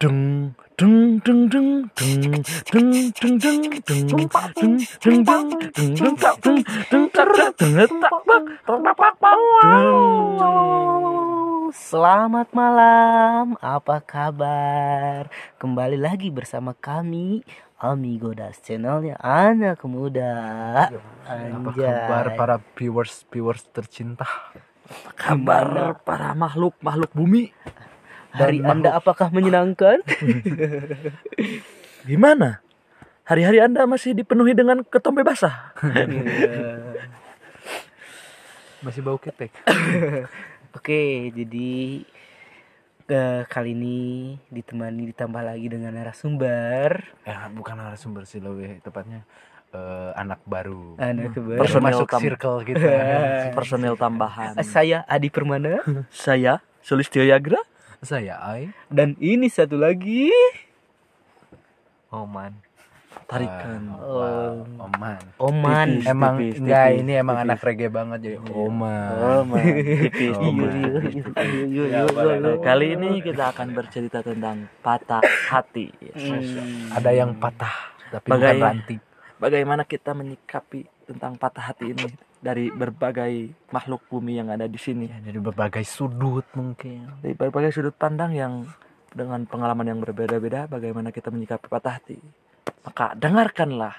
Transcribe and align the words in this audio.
Dung 0.00 0.56
dung 0.80 1.20
dung 1.20 1.44
dung 1.52 1.84
dung 1.92 2.16
dung 2.24 2.40
dung 2.72 2.88
dung 3.12 3.36
dung 3.36 3.36
dung 3.36 3.36
dung 3.36 4.00
dung 4.00 4.24
dung 4.96 5.20
dung 5.76 5.92
dung 5.92 6.16
tak 6.16 6.40
dung 6.40 6.64
dung 6.88 7.04
tak 7.12 7.28
tak 7.36 7.52
dung 7.60 8.00
tak 8.00 8.16
bak 8.24 8.42
tak 8.64 8.96
bak 8.96 9.14
bak 9.20 9.36
Selamat 11.76 12.48
malam, 12.56 13.60
apa 13.60 14.00
kabar? 14.00 15.28
Kembali 15.60 16.00
lagi 16.00 16.32
bersama 16.32 16.72
kami 16.72 17.44
Amigo 17.76 18.32
Das 18.32 18.56
channelnya 18.64 19.20
anak 19.20 19.84
muda 19.84 20.32
Apa 21.28 21.70
kabar 21.76 22.24
para 22.40 22.56
viewers 22.72 23.28
viewers 23.28 23.68
tercinta? 23.68 24.24
Kabar 25.12 26.00
para 26.08 26.32
makhluk 26.32 26.72
makhluk 26.80 27.12
bumi? 27.12 27.52
Hari 28.30 28.62
dan 28.62 28.70
anda 28.70 28.90
apakah 28.94 29.30
menyenangkan? 29.30 30.02
Gimana? 32.08 32.62
Hari-hari 33.22 33.62
Anda 33.62 33.86
masih 33.86 34.10
dipenuhi 34.10 34.58
dengan 34.58 34.82
ketombe 34.82 35.22
basah? 35.22 35.70
Masih 38.80 39.04
bau 39.04 39.20
ketek. 39.20 39.52
Oke, 40.76 41.28
jadi 41.30 42.00
eh, 43.06 43.42
kali 43.44 43.76
ini 43.76 43.98
ditemani 44.48 45.12
ditambah 45.12 45.42
lagi 45.44 45.68
dengan 45.68 45.92
narasumber 45.92 47.04
Ya, 47.22 47.52
bukan 47.52 47.76
narasumber 47.76 48.24
sih 48.24 48.40
lebih 48.40 48.80
tepatnya 48.80 49.22
eh, 49.70 50.10
anak 50.16 50.40
baru. 50.48 50.96
Anak 50.96 51.36
baru. 51.36 51.60
Personil 51.60 51.86
Masuk 51.92 52.08
tam- 52.08 52.22
circle 52.24 52.58
kita. 52.64 52.90
personil 53.52 53.94
tambahan. 53.94 54.56
Saya 54.64 55.04
Adi 55.04 55.28
Permana 55.28 55.84
Saya 56.08 56.64
Sulistyo 56.80 57.20
Yagra. 57.22 57.60
Saya 58.00 58.40
Ai. 58.40 58.72
dan 58.88 59.12
ini 59.20 59.46
satu 59.46 59.76
lagi 59.76 60.32
Oman. 62.10 62.56
Tarikan. 63.26 63.94
Oh. 63.94 64.66
Oman. 64.80 65.20
Oman. 65.38 65.88
Tipis. 65.94 66.10
Emang 66.10 66.34
tipis, 66.34 66.58
enggak 66.58 66.86
tipis, 66.88 67.00
ini 67.00 67.12
emang 67.14 67.36
tipis. 67.36 67.46
anak 67.46 67.60
reggae 67.62 67.86
banget 67.88 68.18
jadi 68.18 68.36
Oman. 68.50 69.10
Oh. 69.14 69.42
Tipis, 70.02 70.30
Oh. 70.34 70.50
Iya, 71.70 71.84
Ya, 71.86 72.00
boleh. 72.08 72.36
Nah, 72.40 72.56
kali 72.58 72.86
ini 72.96 73.08
kita 73.20 73.54
akan 73.54 73.68
bercerita 73.70 74.18
tentang 74.20 74.66
patah 74.80 75.22
hati. 75.46 75.94
Hmm. 76.10 76.90
Ada 76.90 77.10
yang 77.12 77.36
patah 77.36 77.74
tapi 78.10 78.26
Bagai- 78.26 78.58
bukan 78.58 78.64
ranting. 78.64 79.00
Bagaimana 79.38 79.82
kita 79.84 80.10
menyikapi 80.10 80.80
tentang 81.06 81.38
patah 81.38 81.70
hati 81.70 81.94
ini 81.94 82.10
dari 82.40 82.72
berbagai 82.72 83.52
makhluk 83.68 84.00
bumi 84.08 84.40
yang 84.40 84.48
ada 84.48 84.64
di 84.64 84.80
sini, 84.80 85.06
Ya, 85.06 85.20
dari 85.20 85.36
berbagai 85.36 85.84
sudut 85.84 86.48
mungkin. 86.56 87.20
dari 87.20 87.36
berbagai 87.36 87.76
sudut 87.76 87.92
pandang 87.92 88.32
yang 88.32 88.64
dengan 89.12 89.44
pengalaman 89.44 89.84
yang 89.84 90.00
berbeda-beda, 90.00 90.64
bagaimana 90.64 91.12
kita 91.12 91.28
menyikapi 91.28 91.68
patah 91.68 92.00
hati. 92.00 92.16
Maka 92.80 93.12
dengarkanlah 93.12 93.92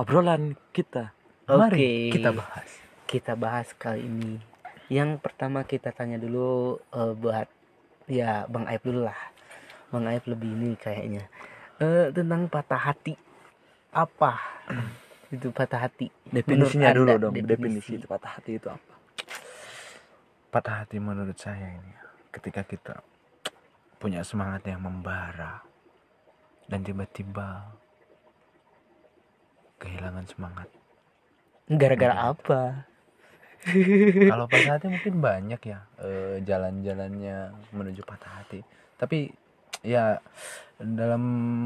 obrolan 0.00 0.56
kita. 0.72 1.12
Mari 1.48 2.08
kita 2.08 2.32
bahas. 2.32 2.68
Kita 3.08 3.32
bahas 3.36 3.68
kali 3.76 4.04
ini. 4.04 4.40
Yang 4.88 5.20
pertama 5.20 5.64
kita 5.68 5.92
tanya 5.92 6.16
dulu 6.16 6.80
eh, 6.92 7.12
buat 7.12 7.48
ya 8.08 8.48
Bang 8.48 8.64
Aib 8.64 8.80
dulu 8.80 9.04
lah. 9.04 9.20
Bang 9.92 10.08
Aib 10.08 10.24
lebih 10.24 10.48
ini 10.48 10.72
kayaknya. 10.80 11.28
Eh, 11.80 12.08
tentang 12.16 12.48
patah 12.48 12.80
hati. 12.80 13.16
Apa 13.92 14.36
itu 15.28 15.48
patah 15.52 15.80
hati? 15.88 16.08
Definisinya 16.28 16.92
Menurut 16.92 16.96
dulu 16.96 17.12
Anda, 17.12 17.22
dong, 17.22 17.34
definisi. 17.36 17.52
definisi 17.52 17.90
itu 18.00 18.06
patah 18.08 18.32
hati 18.40 18.52
itu 18.56 18.68
apa? 18.68 18.94
Patah 20.48 20.74
hati 20.84 20.96
menurut 20.96 21.36
saya 21.36 21.76
ini 21.76 21.92
ketika 22.32 22.64
kita 22.64 22.94
punya 24.00 24.24
semangat 24.24 24.64
yang 24.64 24.80
membara 24.80 25.60
dan 26.68 26.80
tiba-tiba 26.84 27.68
kehilangan 29.80 30.24
semangat. 30.28 30.68
Gara-gara 31.68 32.32
apa? 32.32 32.88
Kalau 34.30 34.46
patah 34.48 34.78
hati 34.78 34.86
mungkin 34.88 35.14
banyak 35.20 35.60
ya 35.60 35.80
eh, 36.00 36.36
jalan-jalannya 36.46 37.36
menuju 37.76 38.02
patah 38.06 38.32
hati. 38.40 38.64
Tapi 38.96 39.28
ya 39.84 40.18
dalam 40.78 41.22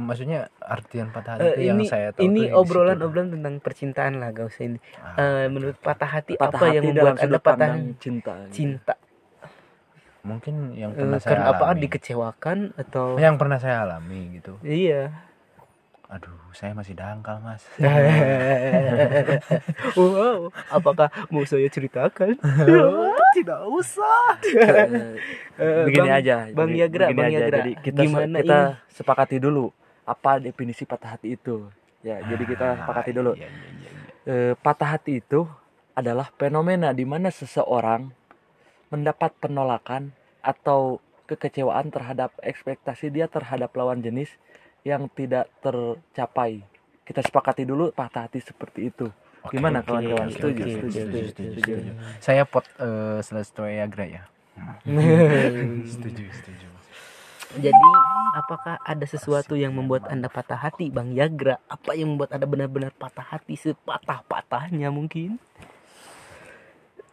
maksudnya 0.09 0.49
artian 0.59 1.13
patah 1.13 1.37
hati 1.37 1.45
Eh, 1.45 1.53
itu 1.53 1.61
yang 1.69 1.77
ini 1.77 1.85
saya 1.85 2.09
tahu 2.17 2.25
ini 2.25 2.33
tuh 2.33 2.33
yang 2.33 2.49
di 2.49 2.49
situ. 2.49 2.65
obrolan-obrolan 2.65 3.29
tentang 3.37 3.55
percintaan 3.61 4.13
lah, 4.17 4.33
gak 4.33 4.49
usah 4.49 4.65
ini. 4.65 4.79
Ah, 4.99 5.21
Eh, 5.21 5.47
menurut 5.53 5.77
patah 5.79 6.09
hati 6.09 6.33
Patah 6.35 6.49
apa 6.49 6.65
yang 6.73 6.81
hati 6.81 6.89
membuat 6.89 6.97
dalam 6.97 7.17
anda 7.21 7.39
patah 7.39 7.77
cinta. 8.01 8.33
cinta? 8.49 8.95
mungkin 10.23 10.71
yang 10.79 10.95
Eh, 10.95 11.03
pernah 11.03 11.19
saya 11.19 11.31
karena 11.35 11.47
apa? 11.51 11.65
alami. 11.67 11.81
Dikecewakan 11.83 12.59
atau? 12.79 13.19
Yang 13.19 13.35
pernah 13.37 13.59
saya 13.59 13.77
alami 13.83 14.21
gitu. 14.39 14.55
Iya. 14.63 15.11
Aduh, 16.13 16.41
saya 16.53 16.73
masih 16.73 16.95
dangkal, 16.95 17.41
Mas. 17.41 17.65
wow, 19.99 20.53
apakah 20.69 21.09
mau 21.29 21.45
saya 21.45 21.69
ceritakan? 21.69 22.39
Tidak 23.33 23.61
usah. 23.65 24.37
Eh, 25.57 25.85
begini 25.85 26.09
Bang- 26.09 26.19
aja 26.19 26.37
Bang 26.51 26.71
jadi 26.71 26.81
Yagra, 26.85 27.07
Bang 27.13 27.29
aja. 27.29 27.39
Yagra, 27.45 27.57
jadi 27.61 27.73
kita 27.79 28.01
gimana 28.03 28.37
kita 28.41 28.59
ini? 28.73 28.89
sepakati 28.89 29.37
dulu 29.37 29.69
apa 30.03 30.31
definisi 30.37 30.83
patah 30.83 31.15
hati 31.15 31.37
itu 31.37 31.69
ya 32.01 32.19
jadi 32.21 32.43
kita 32.43 32.67
sepakati 32.83 33.11
dulu 33.13 33.33
Iya, 33.37 33.47
iya, 33.47 33.69
iya, 33.79 33.91
iya. 33.93 34.03
Eh, 34.23 34.53
patah 34.59 34.97
hati 34.97 35.21
itu 35.21 35.45
adalah 35.93 36.33
fenomena 36.35 36.91
di 36.91 37.05
mana 37.05 37.29
seseorang 37.29 38.11
mendapat 38.89 39.33
penolakan 39.39 40.11
atau 40.41 40.99
kekecewaan 41.29 41.89
terhadap 41.89 42.33
ekspektasi 42.41 43.09
dia 43.09 43.29
terhadap 43.29 43.71
lawan 43.73 44.01
jenis 44.01 44.33
yang 44.83 45.07
tidak 45.13 45.47
tercapai 45.63 46.65
kita 47.05 47.23
sepakati 47.23 47.63
dulu 47.63 47.93
patah 47.93 48.27
hati 48.27 48.41
seperti 48.41 48.89
itu 48.89 49.07
Oke, 49.43 49.59
Gimana 49.59 49.83
kawan-kawan? 49.83 50.31
Setuju, 50.31 50.63
setuju, 50.63 50.71
setuju, 50.71 50.99
setuju, 50.99 51.19
setuju, 51.27 51.51
setuju. 51.59 51.73
setuju. 51.75 51.93
Saya 52.23 52.43
pot 52.47 52.65
eh 52.79 53.19
Celeste 53.27 53.63
Yagra 53.63 54.07
ya. 54.07 54.23
setuju, 55.93 56.25
setuju. 56.31 56.67
Jadi, 57.53 57.89
apakah 58.33 58.81
ada 58.81 59.05
sesuatu 59.05 59.59
yang 59.61 59.77
membuat 59.77 60.09
anda 60.09 60.33
patah 60.33 60.57
hati, 60.57 60.89
Bang 60.89 61.13
Yagra? 61.13 61.61
Apa 61.69 61.93
yang 61.93 62.17
membuat 62.17 62.33
anda 62.33 62.49
benar-benar 62.49 62.97
patah 62.97 63.29
hati 63.29 63.61
sepatah-patahnya 63.61 64.89
mungkin? 64.89 65.37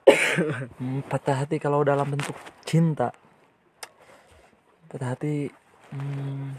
Hmm, 0.80 1.04
patah 1.06 1.44
hati 1.44 1.62
kalau 1.62 1.84
dalam 1.86 2.08
bentuk 2.08 2.34
cinta 2.66 3.14
patah 4.90 5.14
hati 5.14 5.54
hmm, 5.94 6.58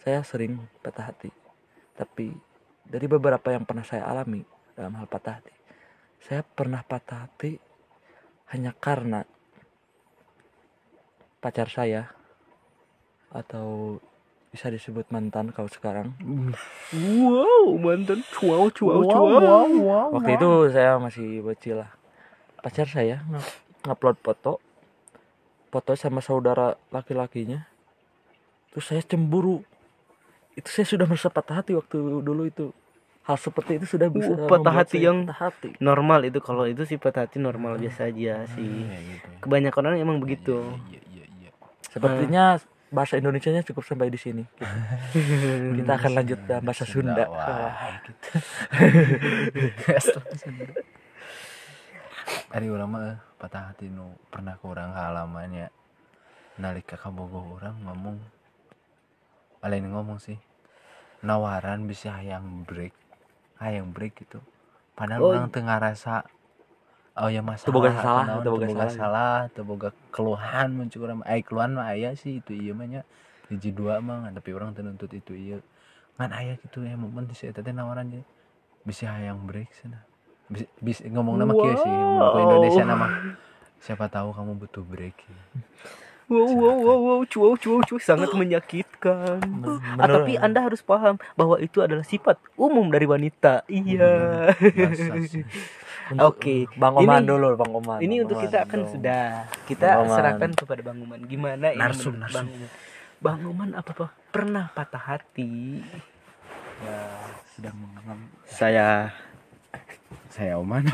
saya 0.00 0.24
sering 0.24 0.56
patah 0.80 1.12
hati 1.12 1.28
tapi 1.92 2.32
dari 2.88 3.04
beberapa 3.04 3.52
yang 3.52 3.68
pernah 3.68 3.84
saya 3.84 4.08
alami 4.08 4.40
dalam 4.76 4.96
hal 4.96 5.06
patah 5.08 5.40
hati. 5.40 5.54
Saya 6.22 6.46
pernah 6.46 6.80
patah 6.86 7.26
hati 7.26 7.58
hanya 8.52 8.72
karena 8.76 9.24
pacar 11.42 11.66
saya 11.66 12.12
atau 13.32 13.98
bisa 14.52 14.68
disebut 14.68 15.08
mantan 15.08 15.48
kalau 15.50 15.66
sekarang. 15.72 16.12
Wow, 16.92 17.72
mantan. 17.80 18.20
Cuau 18.36 18.68
cuau 18.68 19.00
waktu 20.12 20.30
itu 20.36 20.50
saya 20.68 21.00
masih 21.00 21.40
bocil 21.40 21.80
lah. 21.80 21.90
Pacar 22.60 22.84
saya 22.84 23.24
ngupload 23.88 24.20
foto. 24.20 24.60
Foto 25.72 25.96
sama 25.96 26.20
saudara 26.20 26.76
laki-lakinya. 26.92 27.64
Terus 28.70 28.84
saya 28.84 29.00
cemburu. 29.00 29.64
Itu 30.52 30.68
saya 30.68 30.84
sudah 30.84 31.08
merasa 31.08 31.32
patah 31.32 31.64
hati 31.64 31.72
waktu 31.72 31.96
dulu 32.20 32.44
itu 32.44 32.76
hal 33.22 33.36
seperti 33.38 33.78
itu 33.78 33.86
sudah 33.86 34.10
bisa 34.10 34.34
Uh, 34.34 34.50
patah 34.50 34.74
hati 34.74 34.98
yang- 34.98 35.30
patah 35.30 35.38
hati 35.46 35.68
Normal 35.78 36.26
itu 36.26 36.42
kalau 36.42 36.66
itu 36.66 36.82
sih 36.82 36.98
patah 36.98 37.22
hati 37.24 37.38
normal 37.38 37.78
biasa 37.78 38.10
aja 38.10 38.42
sih. 38.50 38.66
Iya, 38.66 38.98
gitu 38.98 39.26
ya. 39.30 39.38
Kebanyakan 39.38 39.82
orang 39.86 39.98
emang 40.02 40.18
begitu. 40.18 40.58
Iya, 40.90 41.00
iya, 41.06 41.24
iya. 41.38 41.50
sepertinya 41.86 42.58
bahasa 42.92 43.16
Indonesianya 43.16 43.64
cukup 43.64 43.88
sampai 43.88 44.12
di 44.12 44.20
sini 44.20 44.44
kita 45.80 45.92
akan 45.96 46.12
lanjut 46.12 46.44
dalam 46.44 46.60
bahasa 46.60 46.84
Sunda, 46.84 47.24
Wah, 47.24 48.04
gitu. 48.04 48.20
Ari 52.52 52.68
urang 52.68 52.92
mah 52.92 53.02
eh, 53.12 53.16
patah 53.40 53.72
hati 53.72 53.88
nu 53.88 54.12
pernah 54.28 54.60
ke 54.60 54.64
urang 54.68 54.92
halamannya 54.92 55.72
nalika 56.60 57.00
kabogoh 57.00 57.56
orang 57.56 57.80
ngomong 57.80 58.16
lain 59.64 59.86
ngomong 59.88 60.20
sih 60.20 60.36
nawaran 61.24 61.88
bisa 61.88 62.12
hayang 62.12 62.60
break 62.68 62.92
hayang 63.62 63.88
break 63.90 64.18
gitu 64.18 64.38
padahal 64.92 65.20
Oh. 65.22 65.30
orang 65.32 65.48
teu 65.48 65.62
ngarasa 65.62 66.26
oh 67.14 67.28
ya 67.28 67.40
masalah 67.40 67.68
Teu 67.68 67.74
boga 67.74 67.90
salah, 67.94 68.24
teu 68.40 68.50
boga 68.52 68.66
salah. 68.68 68.90
salah 68.90 69.38
teu 69.52 69.62
boga 69.64 69.88
keluhan 70.10 70.68
muncul 70.72 71.04
urang 71.04 71.20
mah. 71.20 71.26
ai 71.28 71.40
keluhan 71.40 71.70
mah 71.72 71.86
aya 71.88 72.12
sih 72.12 72.40
itu 72.40 72.52
ieu 72.52 72.72
mah 72.72 72.88
nya 72.88 73.00
hiji 73.48 73.70
dua 73.70 74.00
mah 74.00 74.28
tapi 74.32 74.52
orang 74.52 74.72
teu 74.72 74.82
nuntut 74.82 75.12
itu 75.12 75.32
ieu 75.32 75.58
ngan 76.16 76.30
aya 76.30 76.56
gitu 76.58 76.84
ya 76.84 76.96
momen 76.96 77.24
di 77.24 77.34
eta 77.38 77.60
teh 77.60 77.72
nawaran 77.72 78.08
dia 78.08 78.24
bisa 78.84 79.08
hayang 79.08 79.44
break 79.46 79.70
sana 79.72 80.02
bisa, 80.50 80.68
bisa 80.82 81.00
ngomong 81.06 81.38
nama 81.38 81.52
kieu 81.52 81.76
sih 81.76 81.88
Wow. 81.88 82.32
ke 82.32 82.38
Indonesia 82.44 82.84
nama 82.84 83.06
siapa 83.78 84.06
tahu 84.06 84.30
kamu 84.30 84.52
butuh 84.60 84.84
break 84.84 85.16
Wow, 86.26 86.48
wow, 86.48 86.76
wow, 86.78 86.98
wow, 87.02 87.20
cuau, 87.26 87.54
cuau, 87.54 87.82
cuau, 87.82 87.98
sangat 87.98 88.30
menyakitkan. 88.38 89.42
Ah, 89.96 90.06
tapi 90.06 90.38
Anda 90.38 90.62
harus 90.62 90.80
paham 90.80 91.18
bahwa 91.34 91.58
itu 91.58 91.80
adalah 91.80 92.02
sifat 92.02 92.38
umum 92.54 92.88
dari 92.88 93.04
wanita. 93.04 93.66
Iya. 93.66 94.12
Biasa 94.54 95.02
sih. 95.26 95.42
Oke. 96.20 96.68
Bang 96.74 96.94
Oman 96.94 97.22
Ini- 97.22 97.28
dulu 97.28 97.48
Bang 97.54 97.72
Oman 97.72 97.98
Ini 97.98 98.20
untuk 98.20 98.36
Oman 98.36 98.44
kita 98.44 98.58
akan 98.64 98.80
dong. 98.80 98.90
sudah 98.90 99.22
kita 99.64 99.86
Bang 99.88 100.02
Oman. 100.04 100.16
serahkan 100.18 100.50
kepada 100.52 100.80
Bang 100.82 100.98
Uman. 100.98 101.20
Gimana 101.24 101.66
ini 101.72 101.80
Narsum, 101.80 102.14
menurut 102.14 102.22
narsum. 102.28 102.44
Bang 102.44 102.50
Uman? 102.52 102.70
Bang 103.22 103.40
Uman 103.46 103.68
apa 103.72 103.90
apa 103.92 104.06
pernah 104.28 104.64
patah 104.68 105.04
hati? 105.14 105.78
ya 106.82 106.98
sedang 107.54 107.78
mengalami 107.78 108.26
Saya 108.44 109.14
saya 110.28 110.56
Oman. 110.56 110.84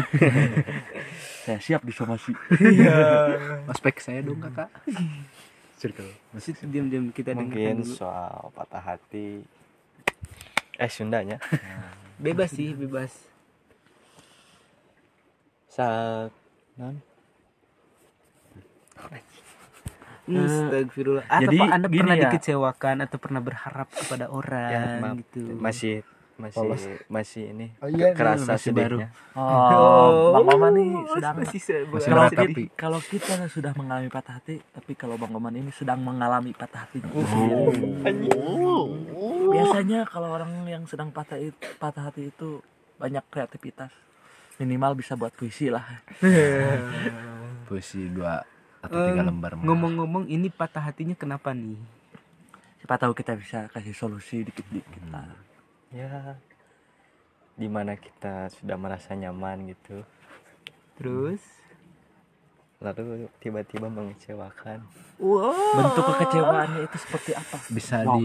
saya 1.44 1.58
siap 1.58 1.82
disomasi 1.82 2.32
Iya. 2.58 2.96
Ospek 3.66 3.98
saya 3.98 4.20
dong 4.20 4.38
kakak. 4.38 4.68
Circle. 5.78 6.10
Masih 6.32 6.58
diam-diam 6.64 7.08
kita 7.08 7.32
dengarkan 7.32 7.48
mungkin 7.48 7.76
dulu. 7.82 7.94
soal 7.94 8.50
patah 8.50 8.82
hati 8.82 9.46
eh 10.74 10.86
Sundanya 10.86 11.38
Bebas 12.22 12.50
sih, 12.50 12.74
bebas. 12.74 13.14
saat 15.68 16.34
non 16.74 16.98
Astagfirullah. 20.28 21.24
Atau 21.24 21.42
jadi 21.46 21.56
Pak, 21.56 21.68
Anda 21.72 21.86
gini 21.88 21.98
pernah 22.04 22.16
ya. 22.16 22.22
dikecewakan 22.28 22.96
atau 23.00 23.16
pernah 23.16 23.40
berharap 23.40 23.88
kepada 23.88 24.26
orang 24.28 24.68
ya 24.68 24.82
maaf 25.00 25.16
gitu. 25.24 25.40
masih 25.56 25.94
masih 26.38 26.54
Polos. 26.56 26.82
masih 27.10 27.50
ini 27.50 27.66
Oh 27.82 27.90
iya, 27.90 28.14
kerasa 28.14 28.54
masih 28.54 28.70
baru. 28.70 29.02
sedihnya 29.02 29.08
oh, 29.34 30.30
Bang 30.38 30.46
Oman 30.54 30.72
nih 30.72 30.90
sedang 31.10 31.34
masih, 31.36 31.60
Masih 31.60 32.08
kalau, 32.08 32.22
rata, 32.22 32.30
kita, 32.32 32.42
Pi. 32.54 32.64
kalau 32.72 33.00
kita 33.02 33.32
sudah 33.50 33.72
mengalami 33.74 34.08
patah 34.08 34.34
hati 34.38 34.62
tapi 34.70 34.92
kalau 34.94 35.18
Bang 35.18 35.34
Oman 35.34 35.50
ini 35.52 35.74
sedang 35.74 35.98
mengalami 35.98 36.54
patah 36.54 36.86
hati 36.86 37.02
biasanya 39.48 40.06
kalau 40.06 40.28
orang 40.30 40.50
yang 40.64 40.84
sedang 40.84 41.10
patah 41.10 41.36
itu, 41.36 41.58
patah 41.76 42.06
hati 42.06 42.28
itu 42.28 42.62
banyak 42.96 43.24
kreativitas 43.28 43.90
minimal 44.56 44.94
bisa 44.94 45.14
buat 45.14 45.30
puisi 45.30 45.68
lah 45.68 45.84
Puisi 47.66 48.08
dua 48.08 48.40
atau 48.80 48.96
tiga 49.04 49.20
Em, 49.20 49.28
lembar. 49.28 49.52
Ngomong-ngomong 49.58 50.24
ini 50.24 50.48
patah 50.48 50.80
hatinya 50.82 51.12
kenapa 51.12 51.50
nih? 51.50 51.76
siapa 52.78 52.94
tahu 52.96 53.12
kita 53.12 53.34
bisa 53.34 53.66
kasih 53.68 53.92
solusi 53.92 54.40
dikit-dikit 54.40 55.02
lah 55.10 55.26
ya 55.88 56.36
di 57.54 57.66
mana 57.66 57.94
kita 57.94 58.48
sudah 58.54 58.76
merasa 58.76 59.12
nyaman 59.12 59.68
gitu 59.68 60.02
Terus 60.94 61.42
lalu 62.78 63.26
tiba-tiba 63.38 63.86
mengecewakan 63.86 64.82
Wow. 65.18 65.50
bentuk 65.74 66.14
kekecewaannya 66.14 66.86
itu 66.86 66.96
seperti 66.96 67.30
apa 67.34 67.56
bisa 67.68 68.06
Wow. 68.06 68.14
di 68.14 68.22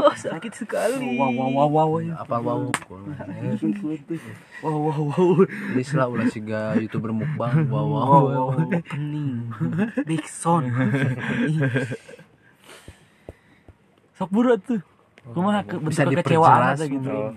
Wah, 0.00 0.16
sakit 0.32 0.52
sekali. 0.56 1.20
wow 1.20 1.28
wow 1.28 1.48
wow 1.52 1.68
wow 1.68 2.00
apa 2.16 2.36
wow 2.40 2.56
wow 2.64 2.72
wow 4.64 5.04
wow 5.04 5.44
ini 5.44 5.84
setelah 5.84 6.08
ulah 6.08 6.24
siga 6.32 6.72
youtuber 6.80 7.12
mukbang 7.12 7.60
wow 7.68 7.84
wow, 7.84 7.84
wow 7.84 8.24
wow. 8.24 8.48
wow 8.48 8.56
Opening. 8.72 9.52
Big 10.08 10.24
sound. 10.24 10.72
sok 14.16 14.32
buruan 14.32 14.56
tuh 14.58 14.80
kumaha 15.32 15.60
ke, 15.64 15.74
Bisa 15.82 16.04
diperjelas 16.08 16.80
gitu. 16.84 17.34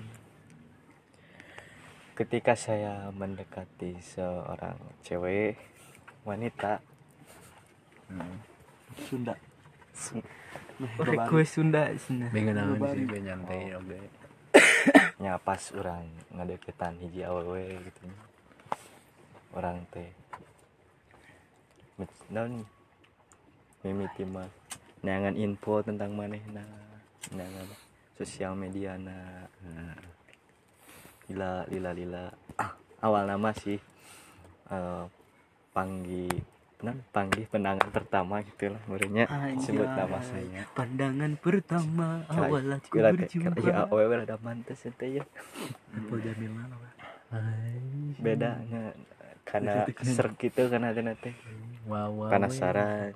ketika 2.16 2.54
saya 2.54 3.10
mendekati 3.10 3.98
seorang 3.98 4.78
cewek 5.02 5.58
wanita. 6.22 6.84
Sunda. 9.08 9.34
Request 11.00 11.52
Sunda 11.58 11.90
Sunda. 11.98 12.28
Pengen 12.30 12.60
naon 12.60 12.78
sih 12.92 13.08
pengen 13.08 13.24
nyantai 13.32 13.72
oke 13.78 14.00
nya 15.22 15.40
pas 15.48 15.62
orang 15.78 16.10
ngadeketan 16.36 17.00
hiji 17.00 17.24
awewe 17.24 17.80
gitu. 17.80 18.04
Orang 19.56 19.88
teh. 19.90 20.12
Naon 22.30 22.68
mimiti 23.82 24.28
mah. 24.28 24.50
Neangan 25.02 25.34
info 25.34 25.82
tentang 25.82 26.14
manehna 26.14 26.91
neangan 27.32 27.68
sosial 28.16 28.54
media 28.54 28.96
na 29.00 29.48
lila 31.32 31.66
lila 31.72 31.92
lila. 31.96 32.24
Ah, 32.60 32.76
awal 33.02 33.26
nama 33.28 33.50
sih 33.56 33.80
eh 34.72 35.06
panggi 35.72 36.28
non 36.82 36.98
panggih 37.14 37.46
penangan 37.46 37.94
pertama 37.94 38.42
gitu 38.42 38.74
lah 38.74 38.82
muridnya. 38.90 39.26
Sebut 39.62 39.86
nama 39.86 40.20
saya. 40.26 40.66
Pandangan 40.74 41.32
pertama 41.38 42.26
awal 42.26 42.82
aku 42.82 42.98
berjumpa. 42.98 43.62
ya 43.62 43.86
awewe 43.86 44.14
rada 44.26 44.38
mantes 44.42 44.86
ente 44.90 45.22
ya. 45.22 45.24
Info 45.94 46.18
Jamil 46.18 46.52
mana 46.52 46.76
Pak? 46.76 46.92
bedanya 48.20 48.92
karena 49.48 49.88
serk 50.04 50.36
gitu 50.36 50.68
karena 50.68 50.92
ada 50.92 51.16
wow 51.88 52.28
penasaran. 52.28 53.16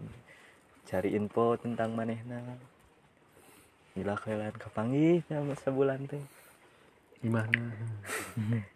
Cari 0.85 1.17
info 1.17 1.57
tentang 1.57 1.97
manehna 1.97 2.55
gila 3.95 4.11
kalian 4.19 4.51
kepanggih 4.59 5.23
sama 5.31 5.55
sebulan 5.55 6.03
teh 6.11 6.19
gimana? 7.23 7.71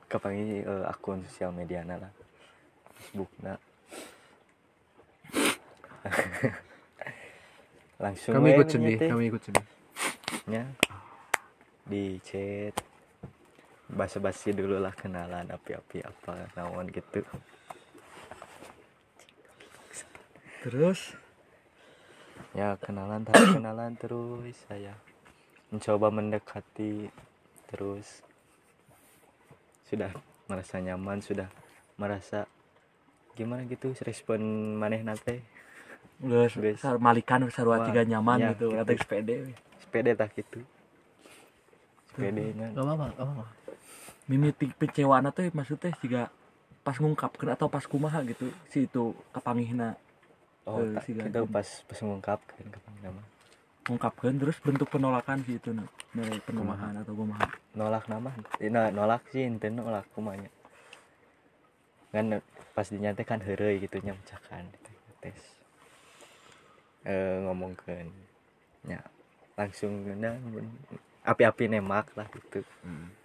Kepanggih 0.08 0.64
eh, 0.64 0.86
akun 0.88 1.20
sosial 1.28 1.52
media 1.52 1.84
lah 1.84 2.08
Facebook 2.96 3.28
na 3.44 3.60
langsung 8.04 8.40
kami 8.40 8.56
ikut 8.56 8.68
teh. 8.72 9.12
kami 9.12 9.28
ikut 9.28 9.44
sedih. 9.44 9.68
Nya 10.48 10.64
di 11.84 12.16
chat 12.24 12.72
basa-basi 13.92 14.56
dulu 14.56 14.80
lah 14.80 14.96
kenalan 14.96 15.52
api-api 15.52 16.08
apa 16.08 16.48
naon 16.56 16.88
gitu. 16.88 17.20
Terus? 20.64 21.20
Ya 22.56 22.80
kenalan 22.80 23.28
terus 23.28 23.52
kenalan 23.52 24.00
terus 24.00 24.56
saya 24.72 24.96
mencoba 25.70 26.10
mendekati 26.10 27.10
terus. 27.70 28.26
Sudah 29.86 30.14
merasa 30.50 30.82
nyaman 30.82 31.22
sudah 31.22 31.50
merasa 31.98 32.50
gimana 33.38 33.66
gitu 33.70 33.94
respon 34.02 34.42
maneh 34.78 35.06
nate? 35.06 35.46
Geus 36.20 36.58
malikan 37.06 37.46
sarua 37.54 37.86
tiga 37.86 38.04
nyaman 38.04 38.42
ya, 38.42 38.50
gitu 38.58 38.74
gitu. 38.74 38.94
sepede. 38.98 39.36
We. 39.46 39.54
sepede 39.82 40.12
tak 40.18 40.34
gitu. 40.38 40.60
Sepede 42.14 42.54
nya 42.58 42.74
gak 42.74 42.84
apa-apa 42.86 43.06
gak 43.14 43.26
apa-apa. 43.26 43.46
Mimiti 44.30 44.66
kecewaan 44.78 45.30
teh 45.34 45.50
maksudnya 45.54 45.90
jika 46.02 46.30
pas 46.86 46.98
ngungkapkan 46.98 47.54
atau 47.54 47.70
pas 47.70 47.86
kumaha 47.86 48.22
gitu 48.26 48.50
si 48.70 48.86
itu 48.90 49.14
kepanggihna. 49.34 49.98
Oh 50.70 50.82
Eh, 50.82 51.02
tak 51.02 51.34
Gantin. 51.34 51.50
pas 51.50 51.66
pas 51.66 52.00
ngungkapkan 52.02 52.66
kapan 52.70 52.94
nama 53.02 53.24
ngungkapkan 53.90 54.38
terus 54.38 54.62
bentuk 54.62 54.86
penolakan 54.94 55.42
si 55.42 55.58
itu 55.58 55.74
nah 55.74 55.90
dari 56.14 56.38
penolakan 56.46 57.02
atau 57.02 57.14
kumaha? 57.18 57.50
Nolak 57.74 58.06
nama? 58.06 58.30
Nah, 58.62 58.94
nolak 58.94 59.26
sih 59.34 59.42
ente 59.42 59.74
nolak 59.74 60.06
kumanya. 60.14 60.50
Kan 62.14 62.38
pas 62.78 62.86
dinyate 62.86 63.26
kan 63.26 63.42
heureuy 63.42 63.82
gitu 63.82 63.98
nya 64.06 64.14
mecakan 64.14 64.70
gitu, 64.70 64.90
tes. 65.26 65.42
Eh 67.06 67.42
ngomongkeun 67.50 68.14
nya. 68.86 69.02
Langsung 69.58 70.06
nah, 70.22 70.38
api-api 71.26 71.66
nemak 71.66 72.14
lah 72.14 72.30
gitu. 72.30 72.62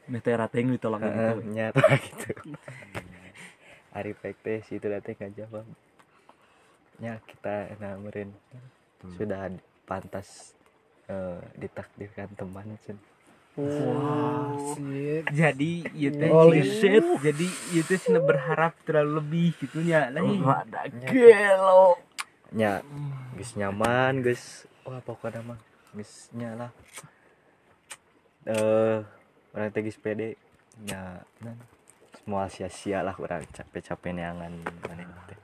Teh 0.08 0.34
rateng 0.36 0.72
ditolak 0.72 1.04
Heeh, 1.04 1.44
gitu. 1.44 1.52
nya 1.52 1.66
gitu. 2.08 2.30
Ari 3.92 4.16
pek 4.16 4.36
teh 4.40 4.60
situ 4.64 4.88
teh 4.88 5.14
ngajawab. 5.16 5.68
Nya 7.00 7.20
kita 7.28 7.76
namurin 7.80 8.32
sudah 9.16 9.52
pantas 9.84 10.52
eh, 11.06 11.40
ditakdirkan 11.54 12.32
teman 12.34 12.76
cen 12.84 12.96
Wah, 13.54 14.50
jadi 15.30 15.86
ieu 15.94 16.10
teh 16.10 16.26
Holy 16.26 16.58
cenah- 16.58 16.74
shit. 16.74 17.04
Jadi 17.22 17.46
ieu 17.70 17.86
teh 17.86 18.02
cenah 18.02 18.18
berharap 18.18 18.74
terlalu 18.82 19.22
lebih 19.22 19.48
gitu 19.62 19.78
nya. 19.78 20.10
Lah 20.10 20.26
ih. 20.26 20.42
rada 20.42 20.82
gelo. 21.06 21.94
Nya 22.50 22.82
geus 23.38 23.54
nyaman 23.54 24.26
geus 24.26 24.66
wah 24.82 24.98
pokoknya 24.98 25.46
mah 25.46 25.58
geus 25.94 26.34
nya 26.34 26.50
lah. 26.58 26.70
Eh 28.42 28.98
orang 29.54 29.70
teh 29.70 29.86
geus 29.86 30.02
pede 30.02 30.34
semua 32.18 32.50
sia-sia 32.50 33.06
lah 33.06 33.14
orang 33.22 33.46
capek-capek 33.54 34.18
neangan 34.18 34.50
maneh 34.82 35.06
teh. 35.30 35.38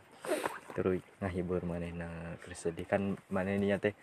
Terus 0.74 0.98
ngahibur 1.22 1.62
manehna 1.62 2.10
keur 2.42 2.58
sedih. 2.58 2.90
Kan 2.90 3.14
manehnya 3.30 3.78
teh 3.78 3.94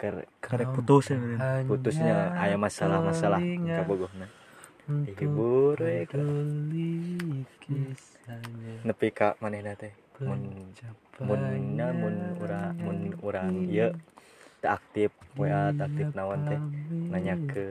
keur 0.00 0.24
karek 0.40 0.72
putus 0.72 1.12
ya 1.12 1.20
bener. 1.20 1.68
putusnya 1.68 2.16
aya 2.40 2.56
masalah-masalah 2.56 3.40
kabogohna 3.84 4.26
dihibur 5.04 5.76
we 5.76 6.08
nepi 8.88 9.08
ka 9.12 9.36
manehna 9.44 9.76
teh 9.76 9.92
mun 10.24 10.40
munnya 11.20 11.88
mun 11.92 12.16
urang 12.40 12.72
mun 12.80 12.98
urang 13.20 13.68
ieu 13.68 13.92
teu 14.60 14.68
aktif 14.72 15.10
WA 15.36 15.72
teu 15.72 15.84
aktif 15.88 16.06
naon 16.12 16.40
teh. 16.48 16.60
Nanya 17.12 17.34
ke 17.48 17.64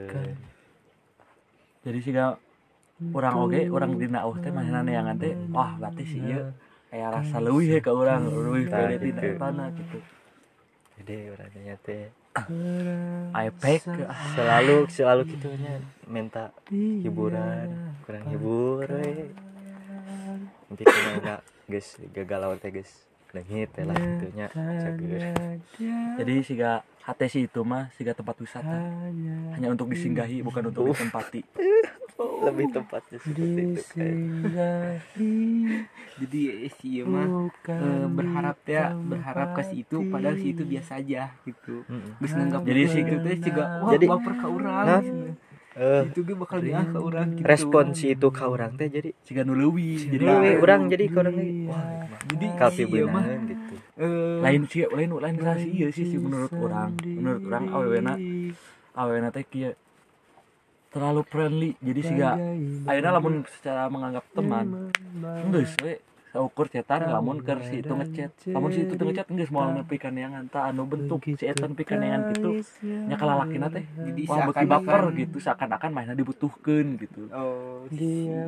jadi 1.80 1.98
siga 2.04 2.24
orang 3.14 3.34
oge 3.40 3.70
orang 3.70 3.96
dina 3.96 4.26
uh 4.26 4.36
teh 4.38 4.50
mana 4.50 4.82
neangan 4.82 5.16
teh. 5.18 5.34
Wah 5.54 5.78
berarti 5.78 6.04
sih 6.06 6.22
ya 6.22 6.50
kayak 6.90 7.10
rasa 7.14 7.36
leuwih 7.38 7.68
he 7.70 7.78
ka 7.78 7.94
urang. 7.94 8.26
Leuwih 8.26 8.66
pede 8.66 8.96
tina 8.98 9.22
gitu. 9.22 9.26
etana 9.34 9.64
gitu. 9.74 9.98
Jadi 11.00 11.14
urangnya 11.30 11.74
teh 11.86 12.02
iPad 13.34 13.80
selalu 14.36 14.76
selalu 14.88 15.22
gitunya 15.36 15.82
minta 16.06 16.54
hiburan 16.70 17.96
kurang 18.06 18.24
hibur 18.30 18.86
nanti 20.70 20.82
kena 20.86 21.10
enggak 21.18 21.40
guys 21.66 21.88
gagal 22.14 22.58
teh 22.62 22.70
guys. 22.70 22.92
Lengit 23.30 23.70
teh 23.70 23.86
lah 23.86 23.94
gitunya 23.94 24.46
cager 24.50 25.22
jadi 26.18 26.34
siga 26.42 26.82
si 27.30 27.46
itu 27.46 27.62
mah 27.62 27.90
siga 27.94 28.10
tempat 28.14 28.38
wisata. 28.42 28.90
Hanya 29.54 29.70
untuk 29.70 29.90
disinggahi 29.90 30.42
bukan 30.42 30.70
untuk 30.70 30.90
ditempati 30.90 31.42
lebih 32.20 32.66
tepatnya 32.72 33.18
seperti 33.20 33.62
itu 33.62 33.82
kayak 33.92 34.14
jadi 36.20 36.40
si 36.76 37.00
mah 37.00 37.48
eh, 37.64 38.06
berharap 38.12 38.58
ya 38.68 38.92
berharap 38.92 39.48
ke 39.56 39.62
si 39.64 39.74
itu 39.82 40.04
padahal 40.08 40.36
si 40.36 40.52
itu 40.52 40.62
biasa 40.68 41.00
aja 41.00 41.32
gitu. 41.48 41.82
Mm-mm. 41.88 42.20
geus 42.20 42.32
nganggap 42.36 42.60
Jadi 42.68 42.82
si 42.86 42.98
itu 43.00 43.16
teh 43.24 43.36
juga 43.40 43.64
wah 43.80 43.90
Jadi- 43.96 44.08
baper 44.10 44.34
ka 44.36 44.46
urang 44.52 44.74
Hah? 44.76 45.00
cenah. 45.00 45.34
Eh, 45.70 46.02
itu 46.10 46.26
ge 46.26 46.34
bakal 46.34 46.58
diah 46.66 46.82
ka 46.82 46.98
urang 46.98 47.28
gitu. 47.38 47.46
respon 47.46 47.94
si 47.94 48.12
itu 48.12 48.28
ke 48.28 48.42
orang 48.42 48.74
teh 48.74 48.90
jadi 48.90 49.14
siga 49.22 49.46
nu 49.46 49.54
leuwih 49.54 50.02
jadi 50.02 50.24
jadi 50.26 50.58
orang 50.60 50.80
jadi 50.90 51.04
ke 51.08 51.16
orang 51.16 51.34
lagi. 51.38 51.62
Wah 51.70 51.84
jadi 52.26 52.46
mah 52.50 52.70
beunangan 52.90 53.40
gitu. 53.48 53.74
eh, 53.96 54.38
lain 54.44 54.62
sih 54.66 54.82
lain 54.90 55.10
lain 55.14 55.36
rasa 55.38 55.64
iya 55.64 55.88
sih 55.94 56.04
sih 56.04 56.18
menurut 56.18 56.52
orang. 56.52 56.90
Menurut 57.00 57.42
orang 57.46 57.64
awena. 57.70 58.14
awena 58.98 59.30
teh 59.30 59.46
kieu 59.46 59.72
terlalu 60.90 61.22
friendly 61.26 61.70
jadi 61.78 62.00
siga 62.02 62.30
ayeuna 62.90 63.10
lamun 63.14 63.46
secara 63.46 63.86
menganggap 63.86 64.26
teman 64.34 64.74
geus 65.50 65.74
we. 65.82 66.02
Saukur 66.30 66.70
cetan 66.70 67.10
lamun 67.10 67.42
keur 67.42 67.58
si 67.66 67.82
itu 67.82 67.90
ngechat. 67.90 68.30
Lamun 68.54 68.70
si 68.70 68.86
itu 68.86 68.94
teu 68.94 69.02
ngechat 69.02 69.26
geus 69.34 69.50
moal 69.50 69.74
nepi 69.74 69.98
ka 69.98 70.14
neangan 70.14 70.46
tah 70.46 70.70
anu 70.70 70.86
bentuk 70.86 71.26
si 71.26 71.42
eta 71.42 71.66
nepi 71.66 71.82
ka 71.82 71.98
neangan 71.98 72.22
kitu 72.30 72.62
nya 73.10 73.18
kalalakina 73.18 73.66
teh 73.66 73.82
jadi 73.82 74.22
wah 74.30 74.46
beki 74.46 74.66
baper 74.70 75.02
gitu 75.18 75.42
seakan-akan 75.42 75.90
mainnya 75.90 76.14
dibutuhkeun 76.14 77.02
gitu. 77.02 77.26
Oh 77.34 77.82
dia 77.90 78.46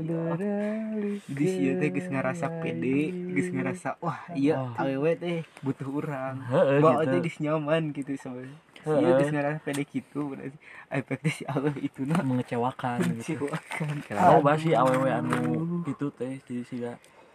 jadi 1.26 1.46
si 1.50 1.74
teh 1.74 1.88
geus 1.90 2.06
ngarasa 2.06 2.46
pede 2.62 3.10
geus 3.34 3.50
ngarasa 3.50 3.98
wah 3.98 4.30
iya 4.30 4.62
awewe 4.78 5.18
teh 5.18 5.42
butuh 5.66 5.90
urang. 5.90 6.38
Heeh 6.54 6.78
bawa 6.78 7.02
gitu. 7.02 7.18
teh 7.18 7.34
nyaman 7.42 7.90
gitu 7.90 8.14
sama 8.14 8.46
ieu 8.86 9.12
geus 9.18 9.30
ngarasa 9.30 9.62
pede 9.62 9.82
gitu 9.86 10.34
berarti 10.34 10.58
efeknya 10.90 11.30
si 11.30 11.42
awewe 11.46 11.80
itu 11.82 12.02
nah 12.02 12.22
mengecewakan 12.26 12.98
gitu. 13.22 13.46
Mengecewakan. 13.46 13.94
Tahu 14.10 14.36
bah 14.42 14.56
sih 14.58 14.74
awewe 14.74 15.08
anu 15.08 15.38
itu 15.86 16.06
teh 16.18 16.42
jadi 16.42 16.62
siga 16.66 16.92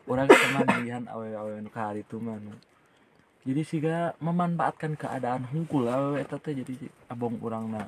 orang 0.08 0.28
pernah 0.28 0.64
melihat 0.76 1.04
awewe-awewe 1.08 1.58
anu 1.64 1.70
ka 1.72 1.96
itu 1.96 2.20
mah 2.20 2.40
jadi 3.48 3.62
siga 3.64 3.96
memanfaatkan 4.20 5.00
keadaan 5.00 5.48
hungkul 5.48 5.88
awewe 5.88 6.20
eta 6.20 6.36
teh 6.36 6.52
jadi 6.52 6.92
abong 7.08 7.40
urangna 7.40 7.88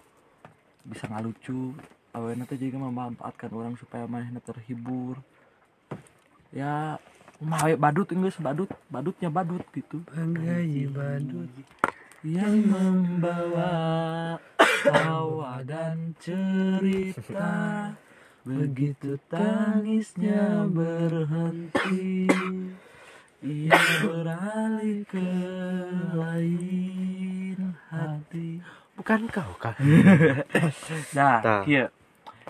bisa 0.88 1.12
ngalucu. 1.12 1.76
Awewe 2.10 2.34
teh 2.48 2.58
juga 2.58 2.90
memanfaatkan 2.90 3.54
orang 3.54 3.76
supaya 3.78 4.10
manehna 4.10 4.42
terhibur. 4.42 5.20
Ya 6.50 6.98
mawe 7.38 7.76
badut 7.78 8.10
geus 8.10 8.40
badut 8.42 8.72
badutnya 8.90 9.30
badut 9.30 9.62
gitu. 9.76 10.02
Banggai 10.10 10.90
badut 10.90 11.52
yang 12.24 12.68
membawa 12.68 13.72
tawa 14.84 15.64
dan 15.64 16.12
cerita. 16.20 17.56
Begitu 18.44 19.20
tangisnya 19.32 20.68
berhenti 20.68 22.28
ia 23.40 23.84
beralih 24.04 25.08
ke 25.08 25.30
lain 26.12 27.58
hati. 27.88 28.60
Bukan 29.00 29.32
kau 29.32 29.52
kan 29.56 29.80
nah 31.18 31.64
iya. 31.64 31.88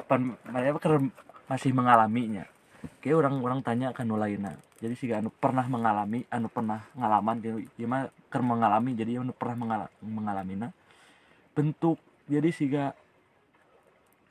Pan 0.09 0.33
mereka 0.49 0.97
masih 1.45 1.75
mengalaminya 1.75 2.47
kayak 2.99 3.17
orang-orang 3.19 3.59
tanya 3.63 3.87
kan 3.91 4.07
lainnya 4.07 4.55
jadi 4.79 4.93
sih 4.95 5.11
anu 5.11 5.29
pernah 5.31 5.65
mengalami 5.67 6.23
anu 6.31 6.47
pernah 6.47 6.83
ngalaman 6.95 7.37
jadi 7.43 7.83
mah 7.87 8.07
keur 8.31 8.43
mengalami 8.43 8.95
jadi 8.95 9.19
anu 9.19 9.31
pernah 9.35 9.55
mengala, 9.59 9.85
mengalaminya 9.99 10.69
bentuk 11.55 11.99
jadi 12.29 12.49
sih 12.53 12.67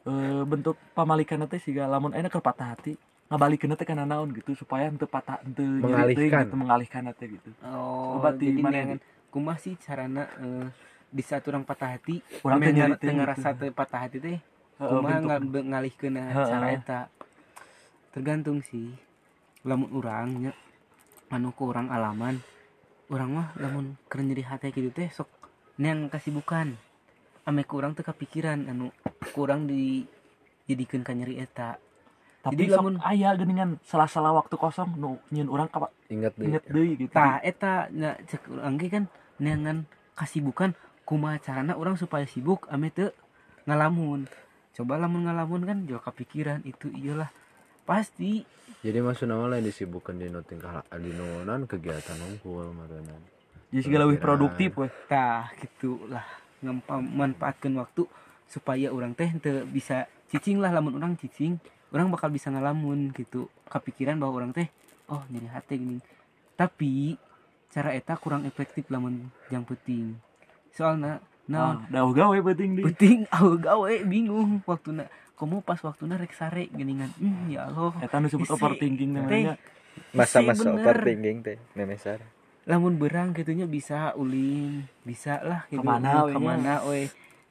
eh, 0.09 0.43
bentuk 0.49 0.77
pamalikan 0.97 1.45
teh 1.45 1.61
sih 1.61 1.77
lamun 1.77 2.17
enak 2.17 2.33
keur 2.33 2.45
patah 2.45 2.73
hati 2.77 2.97
ngabalikeun 3.29 3.77
teh 3.77 3.85
kana 3.85 4.09
naon 4.09 4.33
gitu 4.33 4.57
supaya 4.57 4.89
henteu 4.89 5.05
patah 5.05 5.45
henteu 5.45 5.85
Mengalihkan. 5.85 6.49
gitu 6.49 6.57
mengalihkan 6.57 7.13
teh 7.13 7.29
gitu 7.29 7.51
oh 7.69 8.17
Coba 8.17 8.33
ti 8.33 8.49
jadi 8.49 8.61
mana 8.65 8.97
kumaha 9.29 9.61
sih 9.61 9.77
carana 9.77 10.25
eh, 10.41 10.67
di 11.13 11.23
saat 11.25 11.45
orang 11.49 11.65
patah 11.65 11.97
hati 11.97 12.25
Urang 12.41 12.61
teh 12.61 12.73
tengah 12.73 13.37
gitu. 13.37 13.53
teu 13.61 13.73
patah 13.77 14.01
hati 14.09 14.17
teh 14.21 14.39
Heeh, 14.79 14.89
kumaha 14.89 15.21
bentuk 15.21 15.29
ngal- 15.29 15.67
ngalihkeun 15.69 16.15
Heeh. 16.17 16.47
cara 16.49 16.67
eta 16.73 17.01
tergantung 18.15 18.63
sih. 18.65 18.95
Lamun 19.67 19.91
urang 19.93 20.39
nya 20.39 20.53
anu 21.29 21.53
ku 21.53 21.69
urang 21.69 21.93
alaman 21.93 22.41
urang 23.09 23.31
mah 23.37 23.49
lamun 23.57 23.97
keur 24.09 24.21
nyeri 24.25 24.45
hati 24.45 24.69
gitu 24.73 24.93
teh 24.93 25.09
sok 25.09 25.29
neang 25.81 26.09
kasibukan. 26.09 26.77
Ame 27.49 27.65
ku 27.65 27.81
urang 27.81 27.97
teu 27.97 28.05
kepikiran 28.05 28.69
anu 28.69 28.93
kurang 29.33 29.65
di 29.65 30.05
jadikeun 30.69 31.03
ka 31.05 31.17
nyeri 31.17 31.41
eta. 31.41 31.81
Tapi 32.39 32.55
Jadi 32.55 32.65
lamun- 32.71 33.03
aya 33.03 33.35
geuningan 33.35 33.83
salah-salah 33.83 34.31
waktu 34.31 34.55
kosong 34.55 34.95
nu 34.95 35.19
nyieun 35.35 35.51
urang 35.51 35.69
ka 35.69 35.91
ingat 36.09 36.33
deh 36.39 36.47
inget 36.47 36.63
deui 36.71 36.95
gitu. 36.97 37.13
Tah 37.13 37.41
eta 37.43 37.89
nya 37.91 38.15
cek 38.29 38.47
urang 38.53 38.77
ge 38.79 38.89
kan 38.89 39.05
neangan 39.43 39.89
kasibukan 40.15 40.73
kumaha 41.09 41.41
carana 41.41 41.75
urang 41.75 41.97
supaya 41.97 42.29
sibuk 42.29 42.69
ame 42.71 42.93
teu 42.93 43.11
ngalamun. 43.67 44.29
Coba 44.77 45.01
lamun 45.01 45.27
ngalamun 45.27 45.67
kan 45.67 45.79
juga 45.89 46.13
kepikiran 46.13 46.63
itu 46.63 46.93
iyalah 46.95 47.33
pasti. 47.89 48.45
Jadi 48.85 48.99
maksud 49.01 49.25
nama 49.25 49.49
lain 49.49 49.65
disibukkan 49.65 50.21
di 50.21 50.29
nu 50.29 50.45
tingkah 50.45 50.85
di 51.01 51.11
nu 51.17 51.43
non 51.49 51.65
kegiatan 51.65 52.21
ngumpul 52.21 52.77
makanan 52.77 53.39
jadi 53.69 53.83
segala 53.85 54.09
lebih 54.09 54.23
produktif 54.23 54.71
weh. 54.81 54.93
Tah 55.09 55.53
gitulah. 55.61 56.25
Memanfaatkan 56.65 57.71
waktu 57.79 58.09
supaya 58.49 58.89
orang 58.91 59.13
teh 59.13 59.29
teu 59.39 59.69
bisa 59.69 60.09
cicing 60.33 60.59
lah 60.59 60.73
lamun 60.73 60.97
orang 60.97 61.21
cicing 61.21 61.61
orang 61.93 62.09
bakal 62.09 62.33
bisa 62.33 62.49
ngalamun 62.49 63.13
gitu. 63.13 63.53
Kepikiran 63.69 64.17
bahwa 64.17 64.45
orang 64.45 64.51
teh 64.57 64.73
oh 65.13 65.21
nyeri 65.29 65.49
hati 65.53 65.77
gini. 65.77 66.01
Tapi 66.57 67.21
cara 67.69 67.93
eta 67.93 68.17
kurang 68.17 68.49
efektif 68.49 68.89
lamun 68.89 69.29
yang 69.53 69.61
penting 69.69 70.17
soalnya 70.73 71.21
nah 71.45 71.85
nah 71.93 72.09
gawe 72.09 72.39
penting 72.41 72.81
penting 72.81 73.19
gawe 73.69 73.93
bingung. 74.09 74.65
Waktu 74.65 75.05
kamu 75.39 75.63
pas 75.63 75.79
waktu 75.79 76.11
rek 76.11 76.35
sare 76.35 76.67
geningan 76.75 77.15
hmm, 77.15 77.55
ya 77.55 77.71
Allah. 77.71 77.95
Eta 78.03 78.19
nu 78.19 78.27
disebut 78.27 78.51
overthinking 78.51 79.11
namanya. 79.15 79.55
Masa-masa 80.11 80.67
overthinking 80.75 81.39
teh 81.47 81.59
memesar 81.79 82.19
lamun 82.69 83.01
berang 83.01 83.33
gitunya 83.33 83.65
bisa 83.65 84.13
uling 84.13 84.85
bisa 85.01 85.41
lah 85.41 85.65
gitu. 85.73 85.81
Ke 85.81 85.89
mana 85.89 86.29
we 86.29 86.33
ke 86.37 86.41
mana 86.43 86.75
we. 86.85 87.01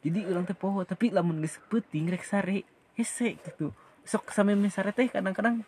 Jadi 0.05 0.19
orang 0.29 0.45
teh 0.45 0.53
poho 0.53 0.85
tapi 0.85 1.09
lamun 1.09 1.41
geus 1.41 1.57
peuting 1.71 2.13
rek 2.13 2.21
sare 2.21 2.61
hese 2.93 3.41
gitu. 3.41 3.73
Sok 4.05 4.29
sampe 4.29 4.53
mesare 4.53 4.93
teh 4.93 5.09
kadang-kadang 5.09 5.65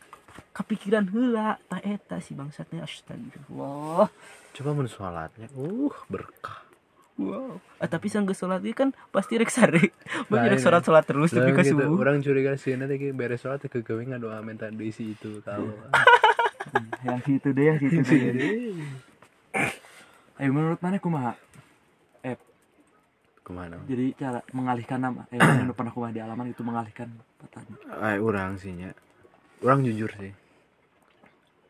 kepikiran 0.53 1.09
heula 1.09 1.57
ta 1.65 1.81
eta 1.81 2.21
si 2.21 2.37
bangsatnya 2.37 2.85
astagfirullah. 2.85 4.07
Coba 4.53 4.69
mun 4.77 4.85
sholatnya 4.85 5.49
uh 5.57 5.97
berkah 6.05 6.58
wow. 7.19 7.59
Ah, 7.83 7.91
tapi 7.91 8.07
sang 8.07 8.23
geus 8.23 8.39
salat 8.39 8.63
ieu 8.63 8.71
kan 8.71 8.95
pasti 9.11 9.35
rek 9.35 9.51
sare 9.51 9.91
Lain, 10.31 10.31
banyak 10.31 10.63
salat 10.63 10.87
salat 10.87 11.03
terus 11.03 11.35
tapi 11.35 11.51
Lah 11.51 11.59
ke 11.59 11.63
gitu, 11.67 11.75
subuh 11.75 11.99
orang 11.99 12.23
curiga 12.23 12.55
sih 12.55 12.79
nanti 12.79 12.95
kayak 12.95 13.15
beres 13.19 13.43
sholat 13.43 13.59
ke 13.59 13.83
gawe 13.83 14.03
doa 14.15 14.39
minta 14.39 14.71
diisi 14.71 15.13
itu 15.13 15.43
kalau 15.43 15.75
yang 17.07 17.19
situ 17.23 17.51
deh 17.51 17.65
yang 17.75 17.77
situ 17.79 17.99
deh. 17.99 18.75
Ayo 20.39 20.49
menurut 20.55 20.79
mana 20.79 20.99
kumaha? 21.03 21.35
Ke 23.49 23.51
mana 23.57 23.81
jadi 23.89 24.13
cara 24.13 24.39
mengalihkan 24.53 25.01
nama. 25.01 25.25
Eh 25.33 25.41
anu 25.41 25.73
pernah 25.73 25.89
kumaha 25.89 26.13
di 26.13 26.21
alaman 26.21 26.53
itu 26.53 26.61
mengalihkan 26.61 27.09
patahnya 27.41 27.75
Ay, 27.97 28.21
orang 28.21 28.61
sih 28.61 28.69
nya. 28.77 28.93
Orang 29.65 29.81
jujur 29.81 30.13
sih. 30.21 30.29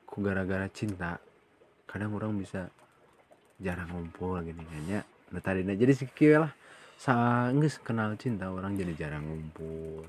Ku 0.03 0.19
gara-gara 0.19 0.67
cinta 0.75 1.23
kadang 1.87 2.11
orang 2.19 2.35
bisa 2.35 2.67
jarang 3.63 3.87
ngumpul 3.95 4.43
gini 4.43 4.59
nya 4.91 5.07
tadinya 5.38 5.77
jadi 5.77 5.93
kieu 6.09 6.41
lah 6.41 6.50
sa 6.98 7.48
geus 7.53 7.77
kenal 7.79 8.17
cinta 8.17 8.50
orang 8.50 8.74
jadi 8.74 8.98
jarang 8.98 9.29
ngumpul. 9.29 10.03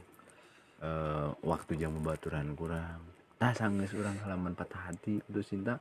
Eh 0.81 1.29
waktu 1.45 1.77
jam 1.77 1.93
baturan 2.01 2.57
kurang. 2.57 3.05
Nah 3.37 3.53
sanggeus 3.53 3.93
orang 3.93 4.17
halaman 4.25 4.57
patah 4.57 4.89
hati 4.89 5.21
untuk 5.29 5.45
cinta. 5.45 5.77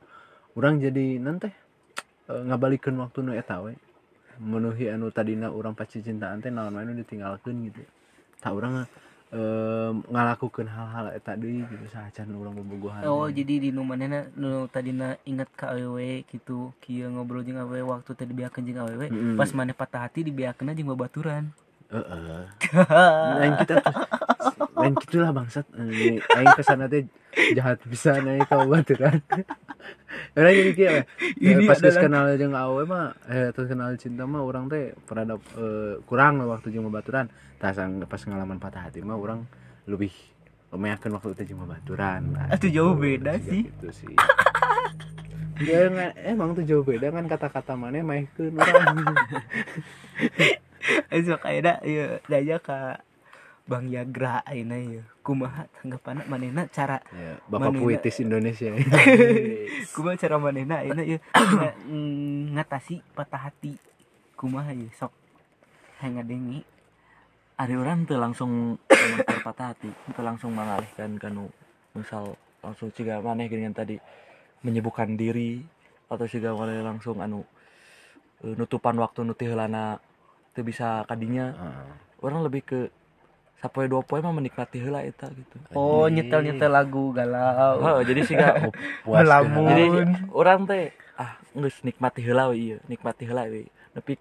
Orang 0.52 0.76
jadi 0.76 1.16
nanti 1.16 1.48
eh, 2.28 2.42
ngabalikeun 2.44 3.00
waktu 3.00 3.18
nu 3.24 3.32
eta 3.32 3.64
menuhi 4.40 4.88
anu 4.88 5.12
tadina 5.12 5.52
urang 5.52 5.76
paci 5.76 6.00
cintaan 6.00 6.40
teh 6.40 6.48
naon 6.48 6.76
wae 6.76 6.84
nu 6.84 6.96
ditinggalkeun 6.96 7.56
gitu. 7.68 7.82
Tak 8.40 8.52
urang 8.56 8.84
eh, 9.30 9.90
ngalakukeun 10.10 10.66
hal-hal 10.66 11.06
eta 11.14 11.38
deui 11.38 11.62
gitu 11.66 11.86
sajan 11.90 12.30
urang 12.34 12.54
bobogohan 12.58 13.02
oh 13.06 13.30
jadi 13.30 13.62
di 13.62 13.68
nu 13.70 13.82
manehna 13.86 14.26
nu 14.34 14.66
tadina 14.66 15.14
inget 15.26 15.50
ka 15.54 15.70
awewe 15.74 16.26
gitu 16.30 16.74
kieu 16.82 17.06
ngobrol 17.10 17.46
jeung 17.46 17.62
awewe 17.62 17.82
waktu 17.86 18.10
tadi 18.14 18.30
dibiakeun 18.34 18.66
jeung 18.66 18.80
awewe 18.82 19.06
Mm-mm. 19.10 19.36
pas 19.38 19.50
maneh 19.54 19.74
patah 19.74 20.06
hati 20.06 20.26
dibiakeun 20.26 20.74
jeung 20.74 20.90
babaturan 20.90 21.50
Heeh. 21.90 22.46
lain 23.42 23.54
kita 23.58 23.82
tuh 23.82 23.94
lain 24.80 24.94
gitulah 25.02 25.30
bangsat 25.30 25.66
Eh, 25.72 26.18
aing 26.18 26.52
ke 26.52 26.62
sana 26.62 26.84
teh 26.86 27.04
jahat 27.52 27.78
bisa 27.84 28.18
naik 28.18 28.42
ke 28.42 28.56
baturan 28.58 29.20
orang 30.36 30.52
jadi 30.52 30.72
kia 30.72 30.90
we. 30.90 31.02
Ini 31.40 31.62
Eh, 31.62 31.66
pas 31.66 31.78
adalah- 31.78 32.02
kenal 32.02 32.24
jeung 32.34 32.54
awe 32.54 32.82
mah 32.84 33.06
eh 33.26 33.50
terus 33.50 33.68
kenal 33.68 33.94
cinta 33.94 34.24
mah 34.24 34.40
orang 34.40 34.66
teh 34.66 34.92
pernah 35.00 35.24
eh, 35.34 35.94
kurang 36.02 36.38
lah 36.38 36.50
waktu 36.50 36.70
jeung 36.70 36.88
baturan 36.88 37.28
tas 37.56 37.76
pas 37.78 38.20
ngalaman 38.20 38.56
patah 38.56 38.82
hati 38.82 39.00
mah 39.00 39.14
orang 39.14 39.44
lebih 39.84 40.10
meyakin 40.70 41.10
waktu 41.10 41.34
itu 41.34 41.50
jeung 41.50 41.64
baturan 41.64 42.30
Nah, 42.30 42.48
Atuh 42.48 42.68
jauh 42.68 42.94
gitu. 42.94 43.02
beda 43.20 43.32
sih. 43.38 43.62
gitu 43.66 43.88
sih 43.90 44.14
nggak- 45.60 46.16
emang 46.24 46.54
tuh 46.54 46.64
jauh 46.64 46.80
beda 46.80 47.10
kan 47.10 47.26
kata-kata 47.26 47.74
mana 47.74 48.00
maihkeun 48.00 48.54
orang 48.54 48.96
Eso 51.10 51.36
kayak 51.36 51.84
ieu 51.84 52.16
daya 52.24 52.56
ka 52.58 53.04
Bang 53.70 53.86
Yagra 53.86 54.42
ayeuna 54.42 54.74
ieu. 54.74 55.06
Kumaha 55.22 55.70
tanggapanna 55.78 56.26
manehna 56.26 56.66
cara 56.66 56.98
ya, 57.14 57.38
bapak 57.46 57.70
Manehna- 57.70 57.78
puitis 57.78 58.18
Indonesia 58.18 58.74
kumaha 59.94 60.18
cara 60.18 60.36
manehna 60.42 60.82
nga- 61.30 61.78
mm, 61.86 62.58
ngatasi 62.58 62.98
patah 63.14 63.46
hati. 63.46 63.78
Kumaha 64.34 64.74
ieu 64.74 64.90
sok 64.90 65.14
hangadengi. 66.02 66.66
ada 67.54 67.76
orang 67.76 68.08
tuh 68.08 68.16
langsung 68.16 68.80
patah 69.44 69.76
hati 69.76 69.92
itu 69.92 70.20
langsung 70.24 70.56
mengalihkan 70.56 71.20
kanu 71.20 71.52
misal 71.92 72.32
langsung 72.64 72.88
juga 72.88 73.20
maneh 73.20 73.52
dengan 73.52 73.76
tadi 73.76 74.00
menyibukkan 74.64 75.12
diri 75.12 75.60
atau 76.08 76.24
juga 76.24 76.56
maneh 76.56 76.80
langsung 76.80 77.20
anu 77.20 77.44
eh, 78.40 78.56
nutupan 78.56 78.96
waktu 78.96 79.28
nuti 79.28 79.44
heulana 79.44 80.00
teu 80.56 80.64
bisa 80.64 81.04
kadinya 81.04 81.52
Heeh. 81.52 81.92
orang 82.24 82.48
lebih 82.48 82.64
ke 82.64 82.80
sapoe 83.60 83.84
dua 83.84 84.00
poe 84.00 84.24
mah 84.24 84.32
menikmati 84.32 84.80
heula 84.80 85.04
eta 85.04 85.28
gitu. 85.28 85.56
Oh, 85.76 86.08
nyetel-nyetel 86.08 86.72
lagu 86.72 87.12
galau. 87.12 87.76
oh, 87.84 88.00
jadi 88.00 88.20
sih 88.24 88.32
gak 88.32 88.72
Puas 89.04 89.20
Melamun. 89.20 89.68
jadi 89.68 89.84
Mun. 89.92 90.10
orang 90.32 90.64
teh 90.64 90.96
ah 91.20 91.36
geus 91.52 91.76
nikmati 91.84 92.24
heula 92.24 92.48
we 92.48 92.56
ieu 92.72 92.78
nikmati 92.88 93.28
heula 93.28 93.44
we. 93.52 93.68
Tapi 93.92 94.16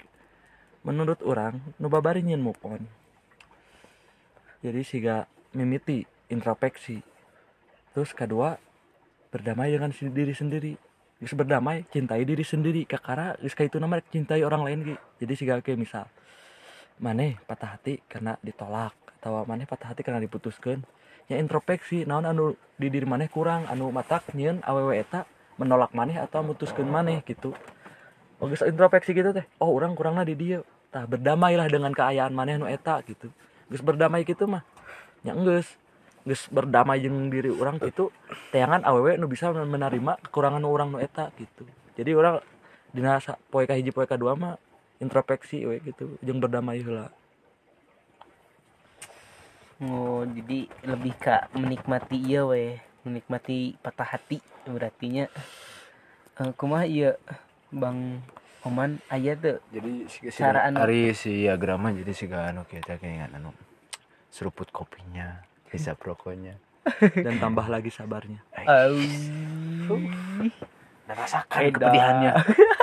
menurut 0.84 1.24
orang 1.24 1.64
nu 1.80 1.88
babari 1.88 2.20
nyeun 2.20 2.44
move 2.44 2.60
on. 2.68 2.84
Jadi 4.60 4.84
siga 4.84 5.24
mimiti 5.56 6.04
introspeksi. 6.28 7.00
Terus 7.96 8.12
kedua 8.12 8.60
berdamai 9.32 9.72
dengan 9.72 9.96
diri 9.96 10.36
sendiri. 10.36 10.76
Geus 11.24 11.32
berdamai 11.32 11.88
cintai 11.88 12.28
diri 12.28 12.44
sendiri. 12.44 12.84
Kakara 12.84 13.40
geus 13.40 13.56
itu 13.56 13.80
nama 13.80 14.04
cintai 14.04 14.44
orang 14.44 14.68
lain 14.68 14.80
ge 14.84 14.96
jadi 15.24 15.34
siga 15.40 15.54
kayak 15.64 15.80
misal 15.80 16.12
maneh 17.00 17.40
patah 17.48 17.80
hati 17.80 18.04
karena 18.12 18.36
ditolak 18.44 19.09
atau 19.20 19.44
maneh 19.44 19.68
patah 19.68 19.92
hati 19.92 20.02
karena 20.02 20.24
diputuskan. 20.24 20.88
Ya 21.30 21.38
introspeksi 21.38 22.08
naon 22.08 22.26
anu 22.26 22.58
di 22.80 22.88
diri 22.90 23.06
maneh 23.06 23.30
kurang 23.30 23.68
anu 23.70 23.92
matak 23.94 24.32
nyeun 24.34 24.64
awewe 24.66 24.98
eta 24.98 25.28
menolak 25.60 25.92
maneh 25.92 26.18
atau 26.18 26.42
memutuskan 26.42 26.88
maneh 26.88 27.22
gitu. 27.28 27.54
Oh 28.40 28.48
geus 28.48 28.64
introspeksi 28.64 29.12
gitu 29.14 29.36
teh. 29.36 29.46
Oh 29.60 29.76
orang 29.76 29.94
kurangna 29.94 30.24
di 30.24 30.34
dia 30.34 30.64
tah 30.90 31.06
berdamailah 31.06 31.70
dengan 31.70 31.94
keayaan 31.94 32.34
maneh 32.34 32.58
anu 32.58 32.66
eta 32.66 33.04
gitu. 33.06 33.30
Geus 33.68 33.84
berdamai 33.84 34.26
gitu 34.26 34.48
mah 34.48 34.64
nya 35.22 35.36
geus 35.36 35.76
geus 36.24 36.48
berdamai 36.48 37.04
jeung 37.04 37.28
diri 37.28 37.52
orang 37.52 37.78
gitu 37.84 38.10
teangan 38.56 38.88
awewe 38.88 39.20
nu 39.20 39.28
bisa 39.28 39.52
menerima 39.52 40.18
kekurangan 40.26 40.64
orang 40.64 40.96
nu 40.96 40.98
eta 40.98 41.30
gitu. 41.38 41.68
Jadi 41.94 42.16
orang 42.16 42.40
dina 42.96 43.20
poe 43.52 43.68
kahiji 43.68 43.92
poe 43.94 44.08
kadua 44.10 44.34
mah 44.34 44.56
introspeksi 44.98 45.68
we 45.68 45.78
gitu. 45.84 46.18
Jeung 46.26 46.42
berdamai 46.42 46.82
heula 46.82 47.14
Oh, 49.80 50.28
jadi 50.28 50.68
lebih 50.84 51.16
ka 51.16 51.48
menikmati 51.56 52.20
iya 52.20 52.44
we, 52.44 52.76
menikmati 53.08 53.80
patah 53.80 54.04
hati 54.12 54.44
berartinya. 54.68 55.32
Eh 56.36 56.52
kumaha 56.56 56.84
iya 56.84 57.16
Bang 57.72 58.20
Oman? 58.68 59.00
Aya 59.08 59.40
tuh 59.40 59.64
jadi 59.72 60.04
Cara 60.36 60.68
anu- 60.68 60.84
Ari 60.84 61.16
si 61.16 61.48
agrama 61.48 61.96
jadi 61.96 62.12
si 62.12 62.28
anu 62.28 62.68
kita 62.68 63.00
kayak 63.00 63.32
anu 63.32 63.56
seruput 64.28 64.68
kopinya 64.68 65.40
hisap 65.72 65.96
rokoknya 66.04 66.60
dan 67.26 67.40
tambah 67.40 67.64
lagi 67.72 67.88
sabarnya. 67.88 68.44
Au. 68.60 69.00
dan 71.08 71.16
rasakan 71.16 71.72
kepedihannya 71.72 72.32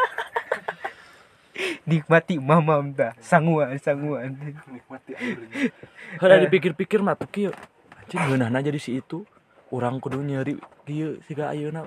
Nikmati 1.87 2.43
mamam 2.43 2.91
dah, 2.91 3.15
sanguan 3.23 3.79
sanguan. 3.79 4.35
nikmati 4.67 5.15
airnya 5.15 5.71
Kada 6.21 6.43
dipikir-pikir 6.43 6.99
mah 6.99 7.15
tuh 7.15 7.31
kieu. 7.31 7.53
Anjing 7.95 8.21
geunahna 8.27 8.59
jadi 8.59 8.79
si 8.83 8.99
itu. 8.99 9.23
Urang 9.71 10.03
kudu 10.03 10.19
nyeri 10.19 10.59
kieu 10.83 11.23
siga 11.31 11.55
ayeuna 11.55 11.87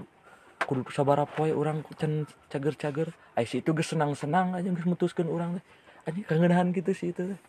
kudu 0.63 0.87
sabara 0.95 1.27
poe 1.27 1.51
urang 1.51 1.83
can 1.99 2.23
cager-cager. 2.47 3.11
Ai 3.35 3.43
si 3.43 3.59
itu 3.59 3.75
geus 3.75 3.91
senang-senang 3.91 4.55
aja 4.55 4.71
geus 4.71 4.87
mutuskeun 4.87 5.27
urang 5.27 5.59
teh. 5.59 5.63
Anjing 6.07 6.23
kangeunahan 6.23 6.71
gitu 6.71 6.95
si 6.95 7.11
itu 7.11 7.35
teh. 7.35 7.39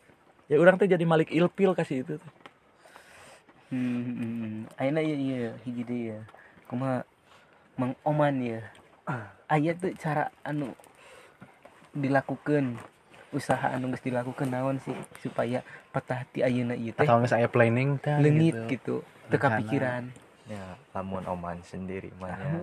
Ya 0.50 0.58
urang 0.58 0.74
teh 0.74 0.90
jadi 0.90 1.06
malik 1.06 1.30
ilpil 1.30 1.78
kasih 1.78 2.02
itu 2.02 2.18
teh. 2.18 2.32
Hmm, 3.70 4.02
hmm, 4.02 4.16
hmm. 4.18 4.58
Ayeuna 4.74 5.00
ieu 5.06 5.14
ieu 5.14 5.54
hiji 5.62 5.82
deui 5.86 6.10
ya. 6.10 6.18
Kumaha 6.66 7.06
Mang 7.78 7.94
Oman 8.02 8.42
ya. 8.42 8.60
Aya 9.50 9.72
tuh 9.74 9.96
cara 9.96 10.28
anu 10.44 10.76
dilakukan 11.92 12.78
usaha 13.30 13.70
anu 13.70 13.90
geus 13.90 14.02
dilakukan 14.02 14.46
naon 14.46 14.76
sih 14.78 14.92
supaya 15.20 15.62
patah 15.88 16.20
hati 16.20 16.42
ayeuna 16.42 16.74
ieu 16.74 16.90
teh 16.90 17.02
atau 17.02 17.16
nggak 17.16 17.30
saya 17.30 17.46
planning 17.46 17.94
teh 17.96 18.10
leungit 18.16 18.54
gitu. 18.66 18.66
gitu, 18.68 18.94
teu 19.26 19.36
Rencana. 19.36 19.54
kepikiran. 19.56 20.02
ya 20.44 20.64
lamun 20.90 21.22
oman 21.24 21.58
sendiri 21.62 22.10
mah 22.16 22.26
ya 22.28 22.58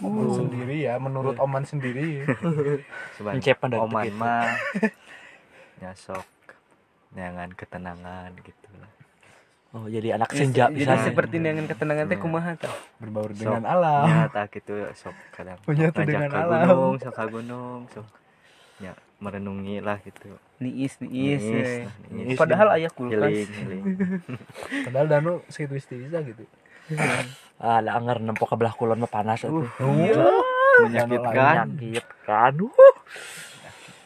Oman 0.00 0.28
sendiri 0.34 0.76
ya 0.82 0.98
menurut 0.98 1.38
Oman 1.38 1.62
sendiri 1.62 2.26
Seban- 3.14 3.38
Encepan 3.38 3.68
dari 3.68 3.78
oman 3.80 4.02
begitu. 4.02 4.18
mah 4.18 4.46
nyasok 5.80 6.26
nyangan 7.12 7.48
ketenangan 7.52 8.30
gitu 8.40 8.70
lah 8.76 8.90
Oh, 9.70 9.86
jadi 9.86 10.18
anak 10.18 10.34
senja 10.34 10.66
Jadi 10.66 10.82
bisa. 10.82 10.98
seperti 11.00 11.38
dengan 11.38 11.62
ketenangan 11.64 12.10
teh 12.10 12.18
Ya. 12.18 12.20
kumaha 12.20 12.58
tah? 12.58 12.74
berbaur 12.98 13.30
Sok. 13.30 13.38
dengan 13.38 13.62
alam 13.64 14.02
nyata 14.26 14.42
gitu 14.50 14.74
sok 14.92 15.14
kadang 15.30 15.62
ngajak 15.62 15.94
dengan 16.02 16.26
ke 16.26 16.34
alam. 16.36 16.58
gunung 16.66 16.94
sok 16.98 17.14
ke 17.14 17.24
gunung 17.30 17.80
sok 17.86 18.06
ya 18.80 18.92
merenungi 19.20 19.84
lah 19.84 20.00
gitu 20.00 20.34
Niis 20.60 20.96
niis. 21.00 21.40
Niis, 21.40 21.72
nah, 21.88 21.92
niis. 22.12 22.36
Padahal 22.36 22.68
aya 22.76 22.88
kulkas. 22.92 23.32
healing 23.32 23.48
healing 23.48 23.84
padahal 24.88 25.06
Danu 25.08 25.32
segitu 25.48 25.76
bisa 25.76 26.20
gitu 26.24 26.44
Ah, 27.60 27.84
ada 27.84 27.92
anggar 27.92 28.24
nempok 28.24 28.48
ke 28.48 28.56
belah 28.56 28.72
kulon 28.72 29.04
mah 29.04 29.12
panas 29.12 29.44
atuh. 29.44 29.68
menyakitkan 30.80 31.76
Menyakitkan. 31.76 32.52
Uh. 32.56 32.96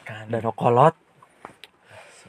kan 0.02 0.26
Dan 0.26 0.42
kolot. 0.58 0.98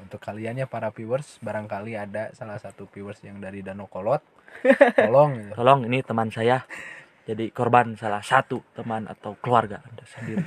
untuk 0.06 0.22
kalian 0.22 0.62
ya 0.62 0.70
para 0.70 0.94
viewers 0.94 1.42
barangkali 1.42 1.98
ada 1.98 2.30
salah 2.38 2.62
satu 2.62 2.86
viewers 2.94 3.18
yang 3.26 3.42
dari 3.42 3.66
Danau 3.66 3.90
Kolot 3.90 4.22
tolong 5.02 5.34
gitu. 5.34 5.50
Tolong 5.58 5.80
ini 5.90 6.06
teman 6.06 6.30
saya 6.30 6.62
jadi 7.26 7.50
korban 7.50 7.98
salah 7.98 8.22
satu 8.22 8.62
teman 8.78 9.10
atau 9.10 9.34
keluarga 9.42 9.82
Anda 9.82 10.06
sendiri. 10.06 10.46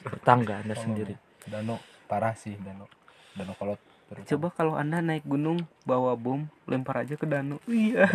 Tetangga 0.00 0.64
Anda 0.64 0.74
sendiri. 0.80 1.14
Danau 1.46 1.78
parah 2.10 2.34
sih 2.34 2.58
Danau 2.58 2.90
Danau 3.38 3.54
Kolot 3.54 3.80
terutama. 4.06 4.28
Coba 4.30 4.48
kalau 4.54 4.74
Anda 4.78 5.02
naik 5.02 5.26
gunung 5.26 5.66
bawa 5.82 6.14
bom, 6.14 6.46
lempar 6.66 7.02
aja 7.02 7.18
ke 7.18 7.26
danau. 7.26 7.58
Iya. 7.70 8.06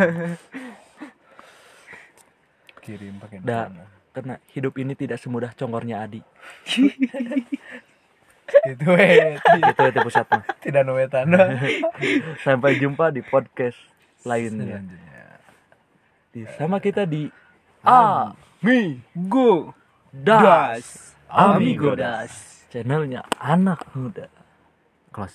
kirim 2.82 3.22
pakai 3.22 3.38
Da. 3.46 3.70
drone. 3.70 3.86
Karena 4.12 4.34
hidup 4.52 4.74
ini 4.76 4.92
tidak 4.98 5.22
semudah 5.22 5.54
congornya 5.56 6.02
Adi. 6.04 6.20
gitu 8.68 8.84
weh 8.92 9.38
Itu 9.40 9.82
itu 9.88 10.00
pusat 10.04 10.26
mah. 10.28 10.44
tidak 10.64 10.82
nuwetan 10.84 11.30
Sampai 12.44 12.76
jumpa 12.76 13.08
di 13.14 13.24
podcast 13.24 13.78
lainnya. 14.26 14.84
Di, 16.34 16.44
sama 16.58 16.82
kita 16.82 17.06
di 17.08 17.30
A 17.86 18.34
Mi 18.60 19.00
Go 19.14 19.72
Das 20.12 21.16
Amigo 21.30 21.88
Amigo 21.88 21.90
Das 21.96 22.61
channelnya 22.72 23.20
anak 23.36 23.84
muda. 23.92 24.32